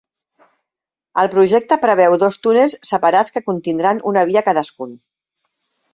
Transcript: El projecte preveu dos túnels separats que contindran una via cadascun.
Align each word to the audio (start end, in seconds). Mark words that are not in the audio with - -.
El 1.23 1.29
projecte 1.35 1.77
preveu 1.83 2.17
dos 2.25 2.39
túnels 2.47 2.77
separats 2.93 3.35
que 3.37 3.47
contindran 3.51 4.03
una 4.13 4.25
via 4.31 4.47
cadascun. 4.49 5.01